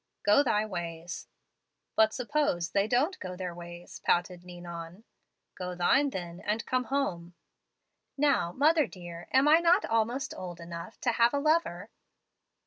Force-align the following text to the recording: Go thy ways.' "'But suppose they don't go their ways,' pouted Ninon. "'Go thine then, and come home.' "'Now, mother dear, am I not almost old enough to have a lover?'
Go 0.23 0.41
thy 0.41 0.65
ways.' 0.65 1.27
"'But 1.95 2.11
suppose 2.11 2.71
they 2.71 2.87
don't 2.87 3.19
go 3.19 3.35
their 3.35 3.53
ways,' 3.53 3.99
pouted 4.03 4.43
Ninon. 4.43 5.03
"'Go 5.53 5.75
thine 5.75 6.09
then, 6.09 6.39
and 6.39 6.65
come 6.65 6.85
home.' 6.85 7.35
"'Now, 8.17 8.51
mother 8.51 8.87
dear, 8.87 9.27
am 9.31 9.47
I 9.47 9.59
not 9.59 9.85
almost 9.85 10.33
old 10.35 10.59
enough 10.59 10.99
to 11.01 11.11
have 11.11 11.35
a 11.35 11.39
lover?' 11.39 11.91